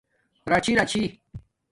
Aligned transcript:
راچی 0.51 0.73
راچی 0.77 1.03